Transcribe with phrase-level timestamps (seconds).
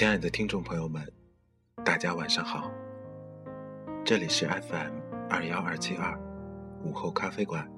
[0.00, 1.06] 亲爱的听众朋友们，
[1.84, 2.72] 大家晚上好。
[4.02, 4.94] 这里是 FM
[5.28, 6.18] 二幺二七二
[6.82, 7.70] 午后咖啡馆，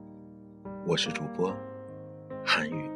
[0.87, 1.53] 我是主播
[2.45, 2.89] 韩宇。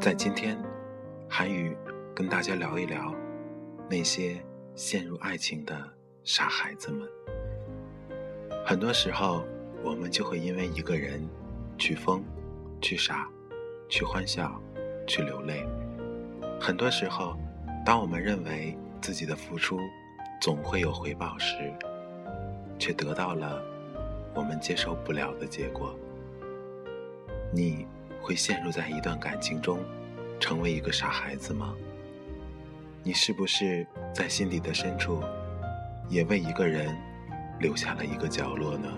[0.00, 0.60] 在今天，
[1.28, 1.76] 韩宇
[2.12, 3.14] 跟大家聊一聊
[3.88, 4.44] 那些
[4.74, 5.88] 陷入爱情的
[6.24, 7.08] 傻孩子们。
[8.64, 9.44] 很多时候，
[9.82, 11.20] 我们就会因为一个人
[11.76, 12.22] 去疯、
[12.80, 13.28] 去傻、
[13.88, 14.54] 去欢笑、
[15.04, 15.66] 去流泪。
[16.60, 17.36] 很多时候，
[17.84, 19.80] 当我们认为自己的付出
[20.40, 21.56] 总会有回报时，
[22.78, 23.60] 却得到了
[24.32, 25.92] 我们接受不了的结果。
[27.50, 27.84] 你
[28.20, 29.80] 会陷入在一段感情中，
[30.38, 31.74] 成为一个傻孩子吗？
[33.02, 35.20] 你是不是在心底的深处，
[36.08, 36.96] 也为一个人？
[37.62, 38.88] 留下了一个角落呢。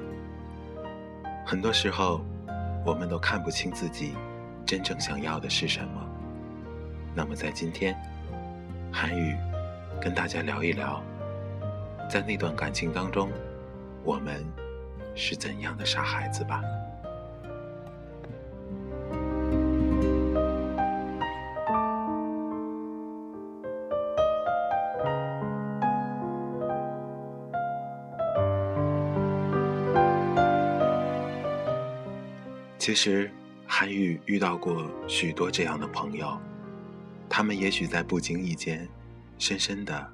[1.46, 2.24] 很多时候，
[2.84, 4.14] 我们都看不清自己
[4.66, 6.04] 真正想要的是什么。
[7.14, 7.94] 那么，在今天，
[8.90, 9.36] 韩语
[10.00, 11.00] 跟大家聊一聊，
[12.10, 13.30] 在那段感情当中，
[14.02, 14.42] 我们
[15.14, 16.60] 是怎样的傻孩子吧。
[32.94, 33.28] 其实，
[33.66, 36.38] 韩愈遇到过许多这样的朋友，
[37.28, 38.88] 他们也许在不经意间，
[39.36, 40.12] 深深的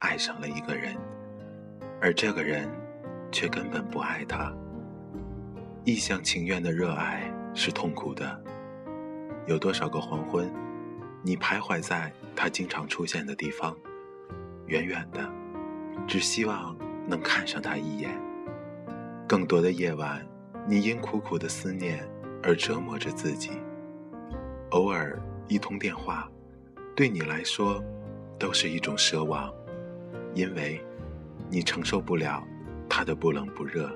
[0.00, 0.94] 爱上了一个人，
[2.02, 2.68] 而这个人
[3.32, 4.54] 却根本不爱他。
[5.86, 8.38] 一厢情愿的热爱是痛苦的。
[9.46, 10.52] 有多少个黄昏，
[11.22, 13.74] 你徘徊在他经常出现的地方，
[14.66, 15.26] 远远的，
[16.06, 16.76] 只希望
[17.06, 18.10] 能看上他一眼。
[19.26, 20.22] 更多的夜晚。
[20.70, 22.06] 你因苦苦的思念
[22.42, 23.50] 而折磨着自己，
[24.70, 26.30] 偶尔一通电话，
[26.94, 27.82] 对你来说
[28.38, 29.52] 都是一种奢望，
[30.34, 30.80] 因为，
[31.50, 32.46] 你承受不了
[32.88, 33.90] 他的不冷不热，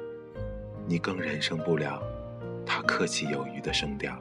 [0.86, 2.02] 你更忍受不了
[2.66, 4.16] 他客气有余的声调。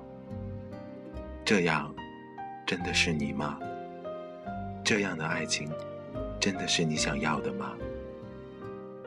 [1.44, 1.94] 这样，
[2.66, 3.60] 真的是你吗？
[4.84, 5.70] 这样的爱情，
[6.40, 7.74] 真的是你想要的吗？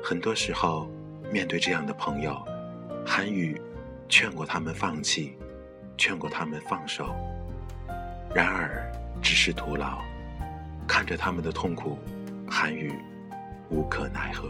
[0.03, 0.89] 很多时候，
[1.33, 2.37] 面对这样的朋友。
[3.07, 3.61] 韩语
[4.09, 5.37] 劝过他们放弃，
[5.97, 7.15] 劝过他们放手，
[8.35, 8.91] 然而
[9.23, 10.01] 只是徒劳。
[10.87, 11.99] 看着他们的痛苦，
[12.49, 12.93] 韩语
[13.71, 14.49] 无可奈何。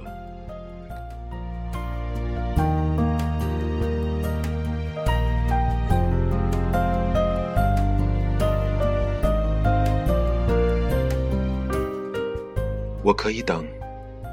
[13.02, 13.64] 我可以等，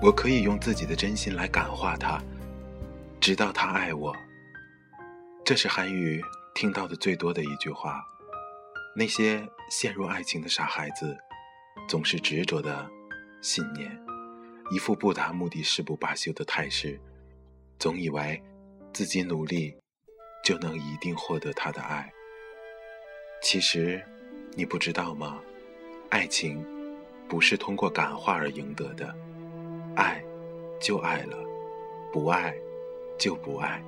[0.01, 2.19] 我可以用自己的真心来感化他。
[3.19, 4.15] 直到他爱我，
[5.43, 8.03] 这是韩语听到的最多的一句话。
[8.95, 11.17] 那些陷入爱情的傻孩子，
[11.89, 12.87] 总是执着的
[13.41, 13.89] 信念，
[14.69, 16.99] 一副不达目的誓不罢休的态势，
[17.79, 18.41] 总以为
[18.93, 19.75] 自己努力
[20.43, 22.11] 就能一定获得他的爱。
[23.41, 24.03] 其实，
[24.53, 25.41] 你不知道吗？
[26.09, 26.65] 爱情
[27.27, 29.15] 不是通过感化而赢得的，
[29.95, 30.23] 爱
[30.79, 31.37] 就爱了，
[32.13, 32.55] 不爱。
[33.19, 33.79] 就不爱。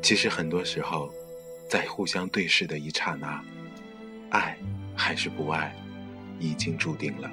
[0.00, 1.12] 其实很多时候，
[1.68, 3.42] 在互相对视的一刹那，
[4.30, 4.56] 爱
[4.96, 5.74] 还是不爱，
[6.38, 7.30] 已经注定了。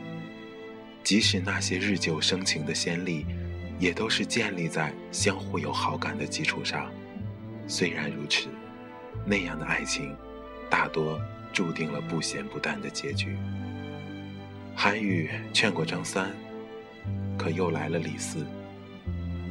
[1.04, 3.26] 即使那些日久生情的先例，
[3.80, 6.92] 也都是建立在相互有好感的基础上。
[7.68, 8.48] 虽然如此，
[9.26, 10.16] 那样的爱情，
[10.70, 11.22] 大多
[11.54, 13.38] 注定了不咸不淡的结局。
[14.76, 16.32] 韩愈劝过张三，
[17.38, 18.46] 可又来了李四。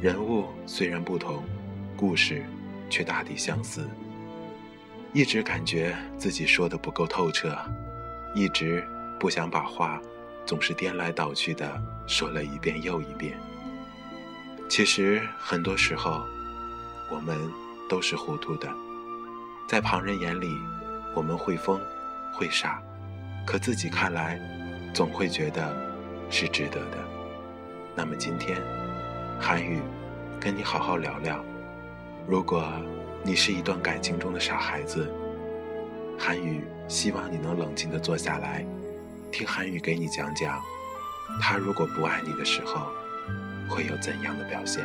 [0.01, 1.43] 人物虽然不同，
[1.97, 2.43] 故事
[2.89, 3.87] 却大抵相似。
[5.13, 7.57] 一直感觉自己说的不够透彻，
[8.33, 8.85] 一直
[9.19, 10.01] 不想把话
[10.45, 13.37] 总是颠来倒去的说了一遍又一遍。
[14.67, 16.25] 其实很多时候，
[17.09, 17.37] 我们
[17.89, 18.69] 都是糊涂的，
[19.67, 20.49] 在旁人眼里，
[21.13, 21.79] 我们会疯，
[22.33, 22.81] 会傻，
[23.45, 24.39] 可自己看来，
[24.93, 25.75] 总会觉得
[26.29, 26.97] 是值得的。
[27.95, 28.61] 那么今天。
[29.37, 29.81] 韩语，
[30.39, 31.43] 跟你好好聊聊。
[32.27, 32.65] 如果
[33.23, 35.07] 你是一段感情中的傻孩子，
[36.17, 38.65] 韩语希望你能冷静的坐下来，
[39.31, 40.59] 听韩语给你讲讲，
[41.39, 42.87] 他如果不爱你的时候，
[43.69, 44.83] 会有怎样的表现。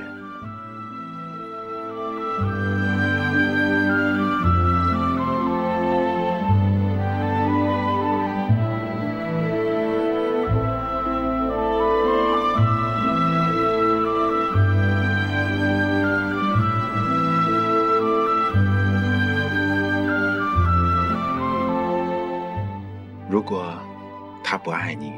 [24.62, 25.12] 不爱你，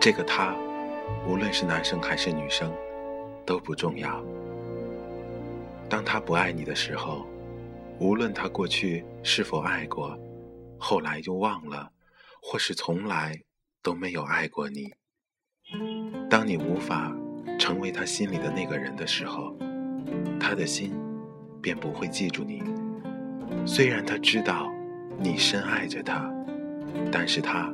[0.00, 0.54] 这个他，
[1.26, 2.72] 无论是男生还是女生，
[3.44, 4.22] 都不重要。
[5.88, 7.24] 当他不爱你的时候，
[8.00, 10.18] 无论他过去是否爱过，
[10.78, 11.90] 后来又忘了，
[12.42, 13.40] 或是从来
[13.82, 14.92] 都没有爱过你。
[16.28, 17.14] 当你无法
[17.58, 19.56] 成为他心里的那个人的时候，
[20.40, 20.92] 他的心
[21.62, 22.62] 便不会记住你。
[23.64, 24.70] 虽然他知道
[25.18, 26.28] 你深爱着他，
[27.12, 27.72] 但是他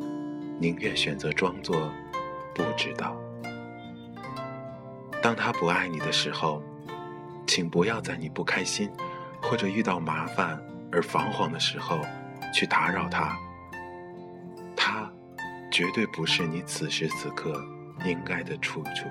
[0.62, 1.90] 宁愿选择装作
[2.54, 3.16] 不知道。
[5.20, 6.62] 当他不爱你的时候，
[7.48, 8.88] 请不要在你不开心
[9.42, 10.56] 或者遇到麻烦
[10.92, 11.98] 而彷徨的时候
[12.54, 13.36] 去打扰他。
[14.76, 15.10] 他
[15.68, 17.60] 绝对不是你此时此刻
[18.04, 19.08] 应该的处处。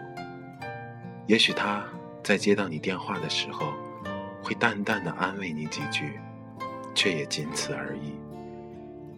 [1.28, 1.84] 也许他
[2.24, 3.74] 在接到你电话的时候，
[4.42, 6.18] 会淡淡的安慰你几句，
[6.96, 8.21] 却也仅此而已。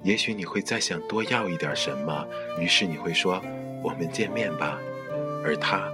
[0.03, 2.27] 也许你会再想多要一点什么，
[2.59, 3.41] 于是你会说
[3.81, 4.77] ：“我们见面吧。”
[5.45, 5.91] 而他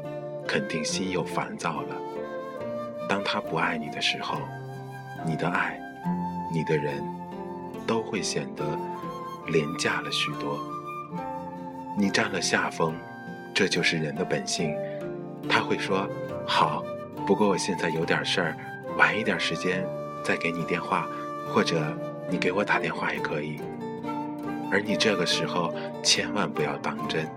[0.47, 1.95] 肯定心又烦躁了。
[3.07, 4.39] 当他不爱你的时候，
[5.25, 5.79] 你的爱，
[6.51, 7.03] 你的人，
[7.85, 8.63] 都会显得
[9.47, 10.59] 廉价了许多。
[11.97, 12.95] 你占了下风，
[13.53, 14.75] 这就是人的本性。
[15.47, 16.07] 他会说
[16.47, 16.83] ：“好，
[17.27, 18.57] 不过我现在有点事儿，
[18.97, 19.85] 晚一点时间
[20.23, 21.07] 再给你电话，
[21.47, 21.95] 或者
[22.29, 23.59] 你给我打电话也可以。”
[24.71, 25.73] 而你这个时候
[26.03, 27.27] 千万不要当真，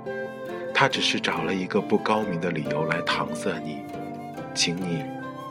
[0.75, 3.79] 他只是找了一个不高明的理由来搪塞你，
[4.55, 5.03] 请你。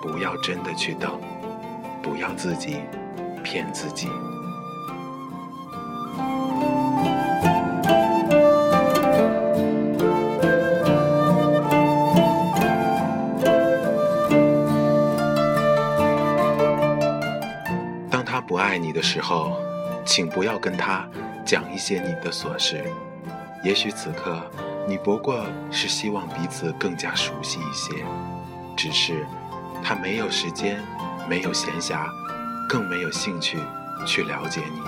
[0.01, 1.21] 不要真的去等，
[2.01, 2.77] 不要自己
[3.43, 4.09] 骗自己。
[18.09, 19.55] 当他不爱你的时候，
[20.03, 21.07] 请不要跟他
[21.45, 22.83] 讲一些你的琐事。
[23.63, 24.41] 也许此刻
[24.87, 27.93] 你不过是希望彼此更加熟悉一些，
[28.75, 29.25] 只是。
[29.83, 30.79] 他没有时间，
[31.27, 32.05] 没有闲暇，
[32.69, 33.57] 更没有兴趣
[34.05, 34.79] 去了解你、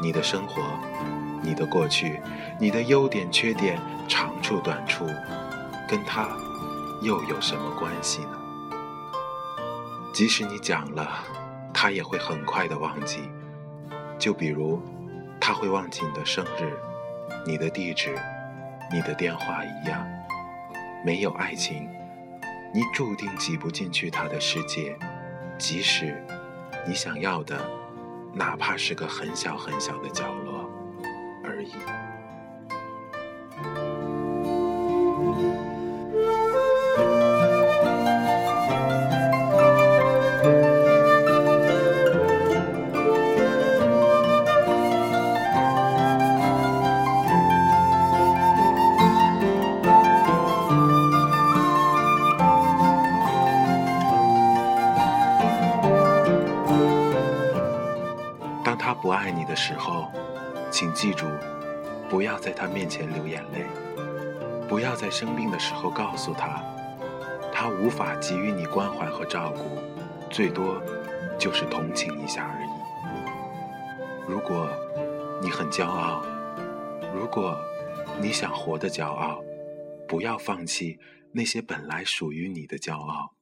[0.00, 0.62] 你的生活、
[1.42, 2.20] 你的过去、
[2.56, 5.04] 你的优点、缺点、长处、短处，
[5.88, 6.28] 跟他
[7.00, 8.38] 又有什么关系呢？
[10.14, 11.08] 即使你讲了，
[11.74, 13.28] 他也会很快的忘记。
[14.20, 14.80] 就比如，
[15.44, 16.78] 他会忘记你的生日、
[17.44, 18.16] 你的地址、
[18.92, 20.06] 你的电话一样。
[21.04, 21.88] 没有爱情。
[22.72, 24.96] 你注定挤不进去他的世界，
[25.58, 26.24] 即使
[26.86, 27.58] 你想要的，
[28.32, 30.70] 哪怕是个很小很小的角落
[31.44, 31.72] 而已。
[60.82, 61.28] 请记住，
[62.10, 63.64] 不要在他面前流眼泪，
[64.68, 66.60] 不要在生病的时候告诉他，
[67.52, 69.78] 他无法给予你关怀和照顾，
[70.28, 70.82] 最多
[71.38, 74.28] 就是同情一下而已。
[74.28, 74.68] 如果
[75.40, 76.26] 你很骄傲，
[77.14, 77.56] 如果
[78.20, 79.40] 你想活得骄傲，
[80.08, 80.98] 不要放弃
[81.30, 83.36] 那些本来属于你的骄傲。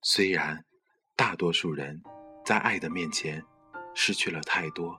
[0.00, 0.64] 虽然
[1.14, 2.00] 大多数人
[2.42, 3.44] 在爱的面前。
[3.92, 4.98] 失去了太多，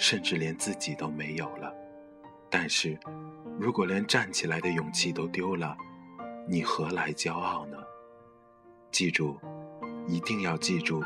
[0.00, 1.70] 甚至连自己都没有了。
[2.48, 2.98] 但是，
[3.58, 5.76] 如果连站起来的勇气都丢了，
[6.48, 7.76] 你何来骄傲呢？
[8.90, 9.38] 记住，
[10.08, 11.04] 一定要记住，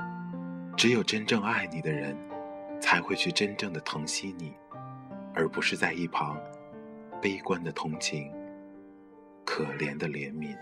[0.77, 2.17] 只有真正爱你的人，
[2.81, 4.55] 才会去真正的疼惜你，
[5.35, 6.41] 而不是在一旁
[7.21, 8.33] 悲观的同情，
[9.45, 10.57] 可怜的怜悯。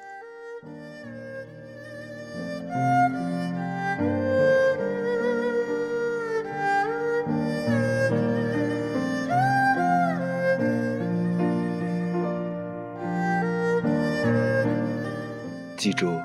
[15.83, 16.23] 记住，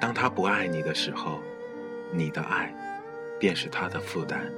[0.00, 1.42] 当他不爱你的时候，
[2.10, 2.74] 你的爱
[3.38, 4.50] 便是他的负担。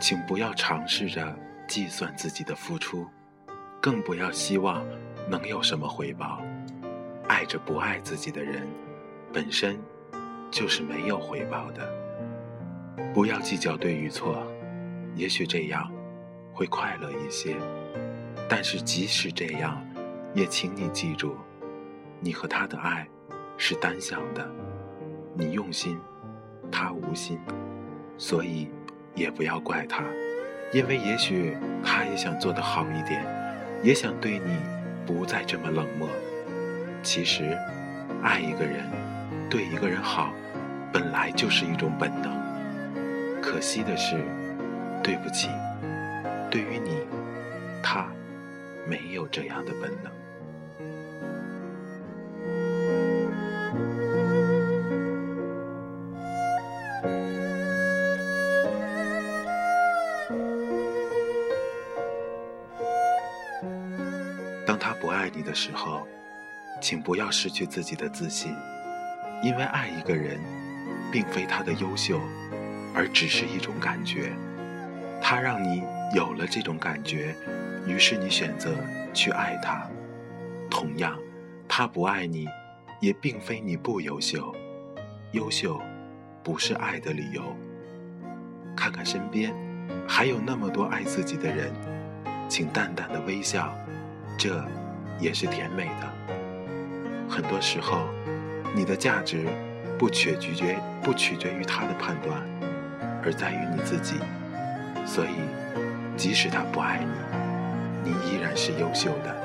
[0.00, 1.36] 请不要尝试着
[1.68, 3.06] 计算自己的付出，
[3.82, 4.82] 更不要希望
[5.28, 6.40] 能有什么回报。
[7.28, 8.66] 爱着不爱自己的人，
[9.30, 9.78] 本身
[10.50, 11.86] 就是没有回报的。
[13.12, 14.42] 不要计较对与错，
[15.14, 15.92] 也许这样
[16.54, 17.56] 会快乐一些。
[18.48, 19.86] 但是即使这样，
[20.32, 21.36] 也请你记住。
[22.24, 23.04] 你和他的爱
[23.56, 24.48] 是单向的，
[25.34, 25.98] 你用心，
[26.70, 27.36] 他无心，
[28.16, 28.70] 所以
[29.16, 30.04] 也不要怪他，
[30.72, 33.24] 因为也许他也想做得好一点，
[33.82, 34.56] 也想对你
[35.04, 36.08] 不再这么冷漠。
[37.02, 37.58] 其实，
[38.22, 38.88] 爱一个人，
[39.50, 40.32] 对一个人好，
[40.92, 42.40] 本来就是一种本能。
[43.42, 44.16] 可惜的是，
[45.02, 45.48] 对不起，
[46.48, 47.00] 对于你，
[47.82, 48.06] 他
[48.88, 50.21] 没有这样的本能。
[66.92, 68.54] 请不要失去自己的自信，
[69.42, 70.38] 因为爱一个人，
[71.10, 72.20] 并非他的优秀，
[72.94, 74.30] 而只是一种感觉。
[75.18, 75.82] 他让你
[76.14, 77.34] 有了这种感觉，
[77.86, 78.74] 于是你选择
[79.14, 79.88] 去爱他。
[80.70, 81.18] 同样，
[81.66, 82.46] 他不爱你，
[83.00, 84.54] 也并非你不优秀。
[85.30, 85.80] 优秀，
[86.42, 87.56] 不是爱的理由。
[88.76, 89.50] 看看身边，
[90.06, 91.72] 还有那么多爱自己的人，
[92.50, 93.74] 请淡淡的微笑。
[94.36, 94.62] 这，
[95.18, 96.31] 也是甜美的。
[97.32, 98.10] 很多时候，
[98.74, 99.46] 你的价值
[99.98, 102.38] 不取决不取决于他的判断，
[103.24, 104.16] 而在于你自己。
[105.06, 105.30] 所以，
[106.14, 107.02] 即使他不爱
[108.04, 109.41] 你，你依然是优秀的。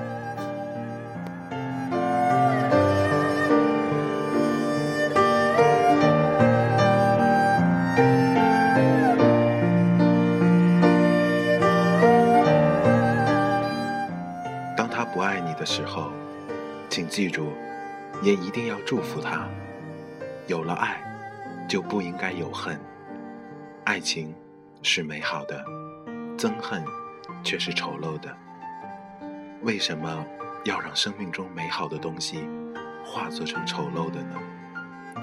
[18.58, 19.48] 定要祝福他。
[20.48, 21.00] 有了爱，
[21.70, 22.80] 就不应该有恨。
[23.84, 24.34] 爱情
[24.82, 25.64] 是美好的，
[26.36, 26.84] 憎恨
[27.44, 28.36] 却是丑陋的。
[29.62, 30.26] 为什么
[30.64, 32.50] 要让生命中美好的东西
[33.06, 34.36] 化作成丑陋的呢？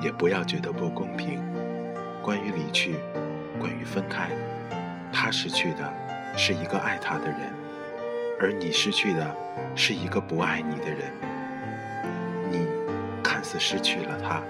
[0.01, 1.43] 也不要觉得不公平。
[2.23, 2.95] 关于离去，
[3.59, 4.31] 关于分开，
[5.13, 5.93] 他失去的
[6.37, 7.53] 是一个爱他的人。
[8.41, 9.37] 而你失去的
[9.75, 11.11] 是一个不爱你的人，
[13.59, 14.43] 失去了他，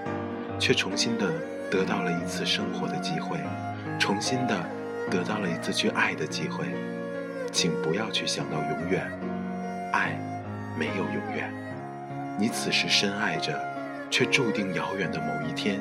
[0.59, 1.31] 却重新的
[1.69, 3.37] 得到了一次生活的机会，
[3.99, 4.63] 重新的
[5.09, 6.65] 得到了一次去爱的机会。
[7.51, 9.09] 请不要去想到永远，
[9.93, 10.17] 爱
[10.77, 11.49] 没有永远。
[12.37, 13.57] 你此时深爱着，
[14.09, 15.79] 却注定遥远的某一天，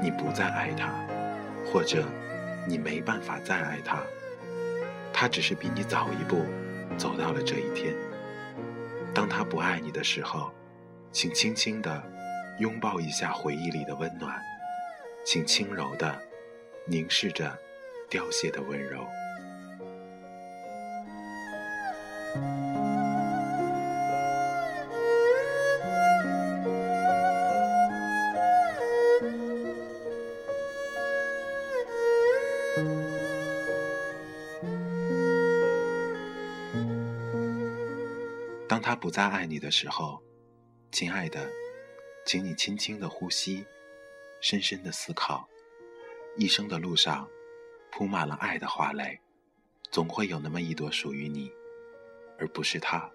[0.00, 0.88] 你不再爱他，
[1.66, 2.04] 或者
[2.66, 3.98] 你没办法再爱他，
[5.12, 6.44] 他只是比你早一步。
[6.98, 7.94] 走到了这一天，
[9.14, 10.50] 当他不爱你的时候，
[11.10, 12.02] 请轻轻地
[12.62, 14.40] 拥抱一下回忆里的温暖，
[15.26, 16.16] 请轻柔地
[16.86, 17.58] 凝视着
[18.08, 19.04] 凋谢的温柔。
[38.68, 40.22] 当他不再爱你的时候，
[40.92, 41.50] 亲爱的，
[42.24, 43.66] 请你轻轻的呼吸，
[44.40, 45.48] 深深的思考。
[46.36, 47.28] 一生的路上，
[47.90, 49.20] 铺满了爱的花蕾，
[49.90, 51.50] 总会有那么一朵属于你，
[52.38, 53.10] 而不是他。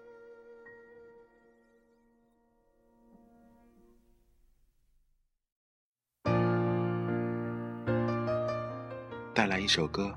[9.34, 10.16] 带来一首歌，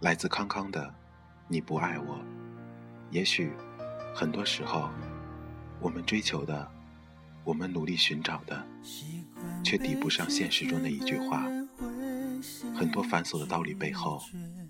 [0.00, 0.82] 来自康康的
[1.46, 2.16] 《你不爱我》，
[3.10, 3.52] 也许。
[4.16, 4.88] 很多时候，
[5.80, 6.70] 我们追求的，
[7.44, 8.64] 我们努力寻找的，
[9.62, 11.46] 却抵不上现实中的一句话。
[12.74, 14.22] 很多繁琐的道理背后，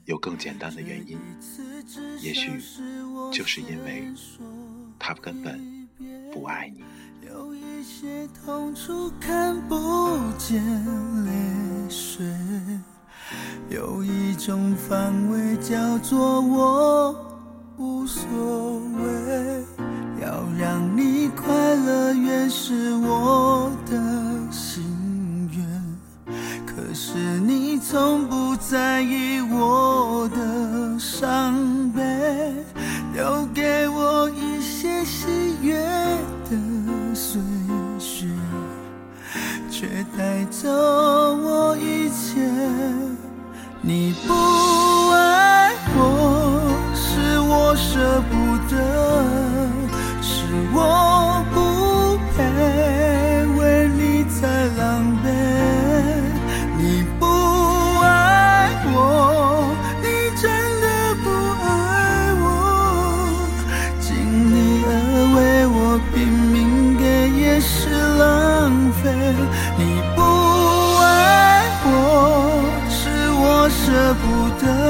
[0.04, 1.18] 有更简单的原因。
[2.20, 2.50] 也许，
[3.32, 4.12] 就是因为
[4.98, 5.88] 他根本
[6.32, 6.82] 不爱你。
[7.26, 10.62] 有一些痛处看不见
[11.24, 12.26] 泪水，
[13.70, 17.30] 有一种防卫叫做我。
[17.76, 18.63] 无所
[74.60, 74.83] 的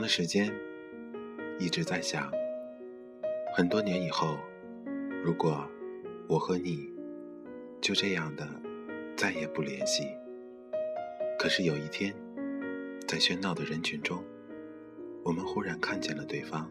[0.00, 0.50] 长的时间，
[1.58, 2.32] 一直在想，
[3.54, 4.38] 很多年以后，
[5.22, 5.68] 如果
[6.26, 6.90] 我和你
[7.82, 8.48] 就这样的
[9.14, 10.04] 再也不联系，
[11.38, 12.14] 可是有一天，
[13.06, 14.24] 在喧闹的人群中，
[15.22, 16.66] 我们忽然看见了对方，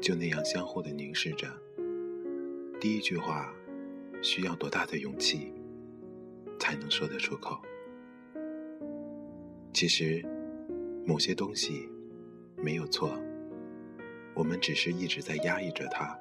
[0.00, 1.48] 就那样相互的凝视着。
[2.78, 3.52] 第一句话，
[4.22, 5.52] 需要多大的勇气
[6.60, 7.60] 才能说得出口？
[9.72, 10.24] 其实。
[11.06, 11.86] 某些东西
[12.64, 13.10] 没有错，
[14.32, 16.18] 我们只是一直在压抑着它，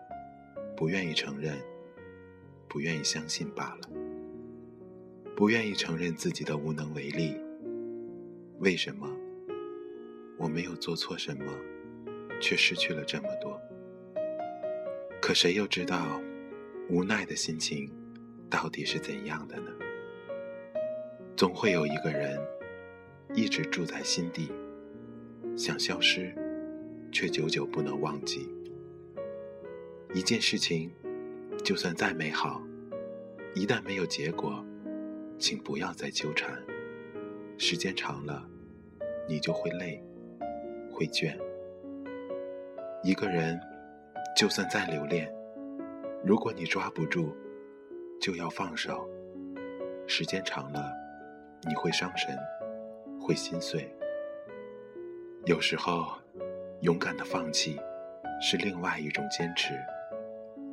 [0.76, 1.58] 不愿意承认，
[2.68, 3.90] 不愿意相信罢了。
[5.38, 7.38] 不愿意承认自己的无能为力。
[8.60, 9.10] 为什么？
[10.38, 11.46] 我没有做错什么，
[12.42, 13.58] 却失去了这么多。
[15.22, 16.20] 可谁又知道，
[16.90, 17.90] 无奈的心情
[18.50, 19.72] 到底是怎样的呢？
[21.38, 22.38] 总会有一个人，
[23.34, 24.52] 一直住在心底。
[25.56, 26.34] 想消失，
[27.12, 28.50] 却久久不能忘记。
[30.14, 30.92] 一件事情，
[31.64, 32.62] 就算再美好，
[33.54, 34.66] 一旦没有结果，
[35.38, 36.60] 请不要再纠缠。
[37.58, 38.44] 时间长了，
[39.28, 40.04] 你就会累，
[40.92, 41.38] 会倦。
[43.04, 43.60] 一个人，
[44.36, 45.32] 就算再留恋，
[46.26, 47.32] 如果你抓不住，
[48.20, 49.08] 就要放手。
[50.08, 50.92] 时间长了，
[51.68, 52.36] 你会伤神，
[53.22, 53.88] 会心碎。
[55.46, 56.18] 有时候，
[56.80, 57.78] 勇敢的放弃
[58.42, 59.74] 是另外一种坚持。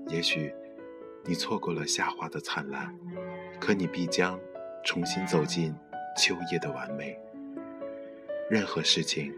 [0.07, 0.55] 也许
[1.25, 2.97] 你错过了夏花的灿烂，
[3.61, 4.39] 可你必将
[4.85, 5.75] 重新走进
[6.17, 7.19] 秋叶的完美。
[8.49, 9.35] 任何事情，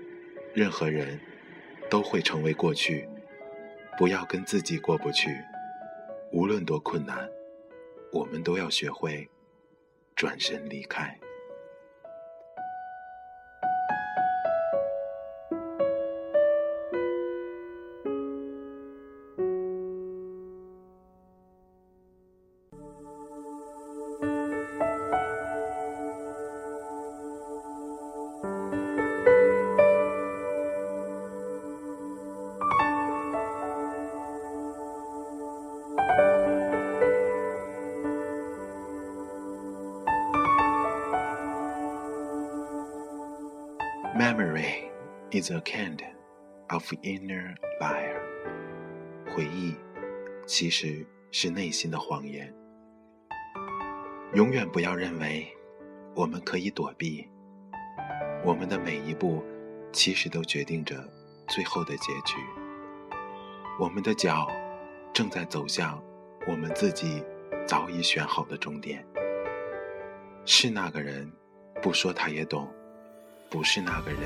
[0.53, 1.19] 任何人，
[1.89, 3.09] 都会成为过去，
[3.97, 5.35] 不要跟自己过不去。
[6.31, 7.27] 无论多困难，
[8.13, 9.27] 我们都要学会
[10.15, 11.19] 转身离开。
[45.43, 45.99] Is a kind
[46.69, 48.21] of inner liar。
[49.35, 49.75] 回忆
[50.47, 52.55] 其实是内心的谎言。
[54.35, 55.49] 永远不要认为
[56.15, 57.29] 我们可以躲避，
[58.45, 59.43] 我们的每一步
[59.93, 60.97] 其实都决定着
[61.49, 62.37] 最后的结局。
[63.81, 64.47] 我们的脚
[65.13, 66.01] 正在走向
[66.47, 67.25] 我们自己
[67.67, 69.05] 早已选好的终点。
[70.45, 71.31] 是那个人，
[71.83, 72.73] 不说他也懂。
[73.51, 74.21] 不是那个人，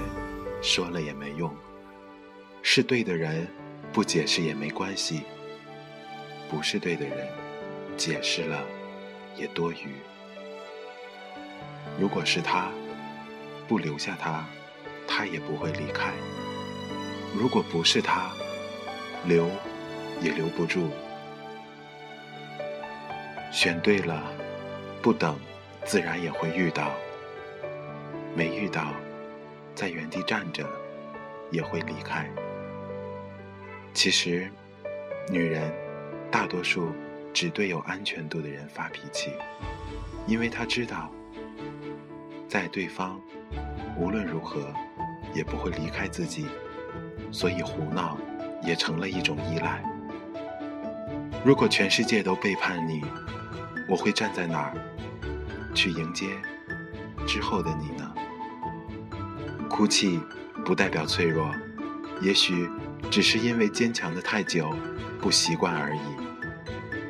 [0.63, 1.51] 说了也没用；
[2.63, 3.47] 是对的人，
[3.93, 5.21] 不解释也没关系；
[6.51, 7.29] 不是对的人，
[7.97, 8.63] 解释了
[9.37, 9.95] 也多余。
[12.01, 12.71] 如果是他，
[13.69, 14.45] 不留下他，
[15.07, 16.11] 他也不会离开；
[17.39, 18.31] 如果不是他，
[19.25, 19.49] 留
[20.21, 20.91] 也留不住。
[23.53, 24.23] 选对了，
[25.01, 25.39] 不等，
[25.85, 26.91] 自然也会遇到；
[28.35, 28.93] 没遇到。
[29.77, 30.67] 在原地站着，
[31.51, 32.27] 也会离开。
[33.93, 34.51] 其实，
[35.31, 35.71] 女人
[36.31, 36.93] 大多数
[37.35, 39.31] 只对有安全度的人发脾气，
[40.27, 41.11] 因为她知道，
[42.49, 43.21] 在对方
[43.99, 44.73] 无论如何
[45.35, 46.47] 也不会离开自己，
[47.31, 48.17] 所以胡闹
[48.63, 49.85] 也成了一种依赖。
[51.45, 53.05] 如果全世界都背叛你，
[53.87, 54.75] 我会站在哪儿
[55.75, 56.31] 去迎接
[57.27, 58.06] 之后的你呢？
[59.77, 60.19] 哭泣
[60.65, 61.55] 不代表脆弱，
[62.23, 62.67] 也许
[63.11, 64.75] 只是因为坚强的太久，
[65.21, 66.01] 不习惯而已。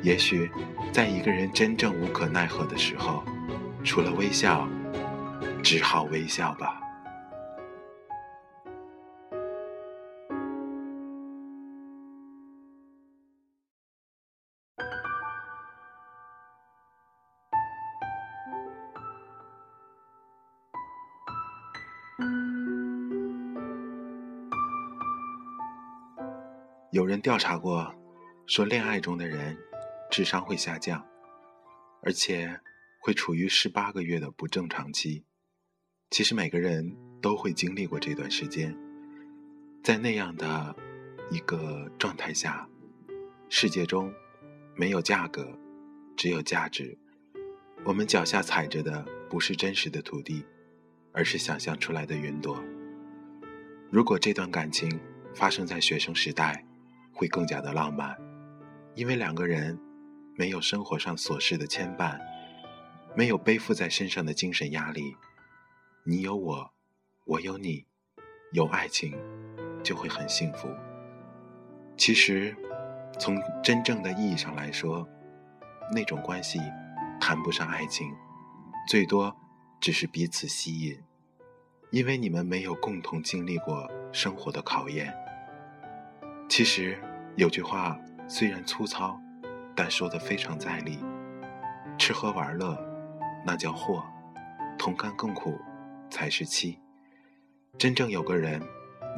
[0.02, 0.50] 也许，
[0.92, 3.22] 在一个人真正无可奈何的时候，
[3.84, 4.68] 除了微笑，
[5.62, 6.80] 只好微笑吧。
[27.26, 27.92] 调查过，
[28.46, 29.58] 说恋爱中的人
[30.12, 31.04] 智商会下降，
[32.04, 32.60] 而且
[33.00, 35.24] 会处于十八个月的不正常期。
[36.10, 38.78] 其实每个人都会经历过这段时间，
[39.82, 40.72] 在那样的
[41.28, 42.68] 一个状态下，
[43.48, 44.14] 世界中
[44.76, 45.58] 没有价格，
[46.16, 46.96] 只有价值。
[47.84, 50.46] 我们脚下踩着的不是真实的土地，
[51.10, 52.62] 而是想象出来的云朵。
[53.90, 54.88] 如果这段感情
[55.34, 56.64] 发生在学生时代，
[57.16, 58.14] 会更加的浪漫，
[58.94, 59.78] 因为两个人
[60.36, 62.20] 没有生活上琐事的牵绊，
[63.14, 65.16] 没有背负在身上的精神压力，
[66.04, 66.70] 你有我，
[67.24, 67.86] 我有你，
[68.52, 69.18] 有爱情
[69.82, 70.68] 就会很幸福。
[71.96, 72.54] 其实，
[73.18, 75.08] 从真正的意义上来说，
[75.94, 76.60] 那种关系
[77.18, 78.06] 谈不上爱情，
[78.86, 79.34] 最多
[79.80, 81.02] 只是彼此吸引，
[81.90, 85.16] 因为你们没有共同经历过生活的考验。
[86.48, 86.96] 其实
[87.34, 89.20] 有句话虽然粗糙，
[89.74, 90.98] 但说的非常在理。
[91.98, 92.78] 吃喝玩乐，
[93.44, 94.02] 那叫祸；
[94.78, 95.58] 同甘共苦，
[96.08, 96.78] 才是妻。
[97.76, 98.62] 真正有个人，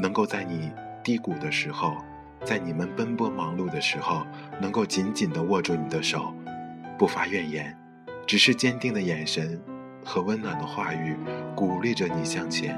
[0.01, 0.73] 能够在你
[1.05, 1.97] 低谷的时候，
[2.45, 4.27] 在你们奔波忙碌的时候，
[4.61, 6.35] 能够紧紧地握住你的手，
[6.99, 7.77] 不发怨言，
[8.27, 9.61] 只是坚定的眼神
[10.05, 11.17] 和温暖的话语，
[11.55, 12.77] 鼓励着你向前。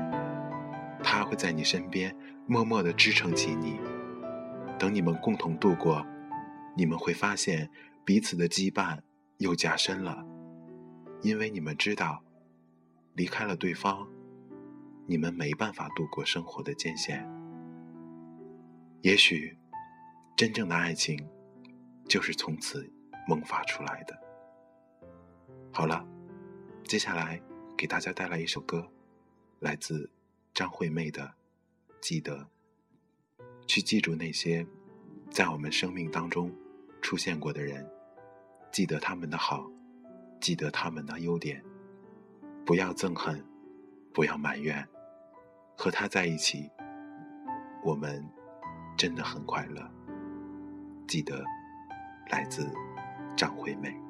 [1.03, 2.15] 他会在你身边，
[2.47, 3.79] 默默地支撑起你。
[4.81, 6.07] 等你们共同度过，
[6.75, 7.71] 你们会发现
[8.03, 8.99] 彼此的羁绊
[9.37, 10.25] 又加深了，
[11.21, 12.25] 因为你们知道，
[13.13, 14.09] 离开了对方，
[15.05, 17.29] 你们没办法度过生活的艰险。
[19.03, 19.55] 也许，
[20.35, 21.29] 真正的爱情，
[22.09, 22.91] 就是从此
[23.29, 24.19] 萌发出来的。
[25.71, 26.03] 好了，
[26.85, 27.39] 接下来
[27.77, 28.91] 给大家带来一首歌，
[29.59, 30.11] 来自
[30.55, 31.23] 张惠妹的
[32.01, 32.39] 《记得》。
[33.71, 34.67] 去记住那些
[35.31, 36.53] 在我们生命当中
[37.01, 37.89] 出现过的人
[38.73, 39.71] 记得他们的好
[40.41, 41.63] 记得他们的优点。
[42.67, 43.41] 不要憎恨
[44.13, 44.85] 不要埋怨
[45.77, 46.69] 和他在一起
[47.85, 48.29] 我们
[48.97, 49.89] 真的很快乐。
[51.07, 51.45] 记得
[52.29, 52.69] 来自
[53.37, 54.10] 张惠妹。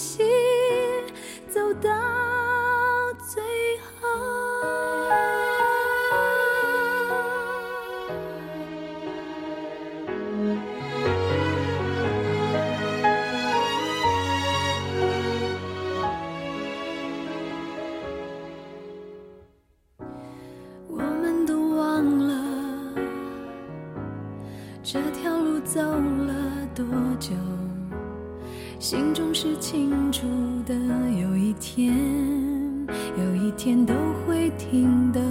[33.63, 33.93] 天都
[34.25, 35.21] 会停的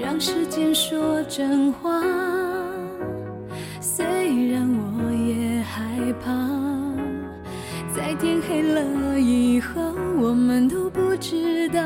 [0.00, 2.00] 让时间说真话。
[3.82, 4.02] 虽
[4.50, 6.30] 然我也害怕
[7.94, 11.82] 在天黑了以后我们都不知道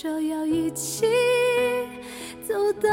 [0.00, 1.08] 说要一起
[2.46, 2.88] 走到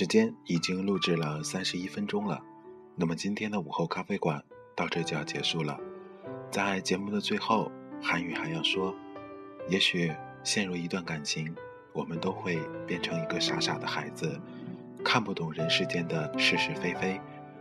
[0.00, 2.42] 时间，已经录制了三十一分钟了。
[2.96, 4.42] 那么今天的午后咖啡馆
[4.74, 5.78] 到这就要结束了。
[6.50, 8.94] 在节目的最后，韩语还要说：
[9.68, 10.10] 也许
[10.42, 11.54] 陷入一段感情，
[11.92, 14.40] 我们都会变成一个傻傻的孩子，
[15.04, 17.20] 看不懂人世间的是是非非，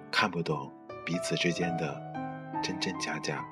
[0.09, 0.71] 看不懂
[1.05, 2.01] 彼此之间的
[2.63, 3.45] 真真假假。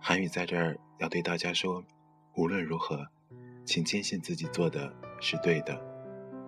[0.00, 1.82] 韩语在这儿要对大家说：
[2.36, 3.08] 无论如何，
[3.64, 5.84] 请坚信自己做的是对的，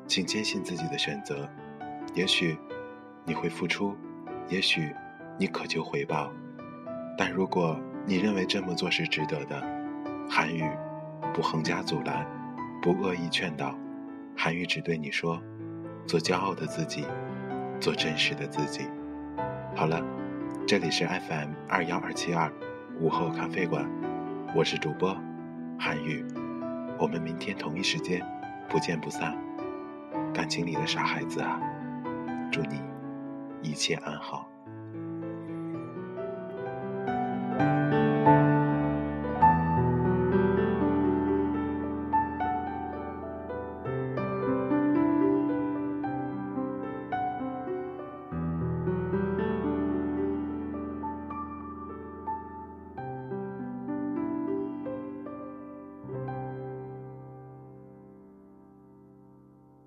[0.07, 1.49] 请坚信自己的选择。
[2.14, 2.57] 也许
[3.25, 3.97] 你会付出，
[4.49, 4.95] 也许
[5.38, 6.33] 你渴求回报，
[7.19, 9.62] 但如果你认为这么做是值得的，
[10.31, 10.64] 韩语
[11.35, 12.27] 不横加阻拦，
[12.81, 13.77] 不恶意劝导，
[14.37, 15.42] 韩语只对你说：
[16.07, 17.05] 做骄傲的自己，
[17.81, 18.87] 做真实的自己。
[19.75, 20.03] 好了，
[20.66, 22.51] 这里是 FM 二幺二七二
[22.99, 23.87] 午后咖啡馆，
[24.55, 25.14] 我是主播
[25.79, 26.25] 韩语，
[26.99, 28.25] 我们明天同一时间
[28.69, 29.45] 不见不散。
[30.37, 31.59] 感情里的傻孩子啊，
[32.53, 32.79] 祝你
[33.62, 34.46] 一切安好。